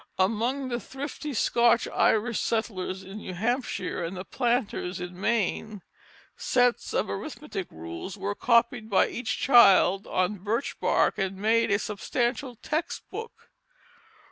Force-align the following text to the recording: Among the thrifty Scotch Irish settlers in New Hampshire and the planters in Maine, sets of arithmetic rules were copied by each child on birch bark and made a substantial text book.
Among 0.17 0.69
the 0.69 0.79
thrifty 0.79 1.31
Scotch 1.31 1.87
Irish 1.89 2.39
settlers 2.39 3.03
in 3.03 3.17
New 3.19 3.35
Hampshire 3.35 4.03
and 4.03 4.17
the 4.17 4.25
planters 4.25 4.99
in 4.99 5.19
Maine, 5.21 5.83
sets 6.35 6.91
of 6.91 7.07
arithmetic 7.07 7.67
rules 7.69 8.17
were 8.17 8.33
copied 8.33 8.89
by 8.89 9.09
each 9.09 9.37
child 9.37 10.07
on 10.07 10.39
birch 10.39 10.79
bark 10.79 11.19
and 11.19 11.37
made 11.37 11.69
a 11.69 11.77
substantial 11.77 12.55
text 12.55 13.11
book. 13.11 13.51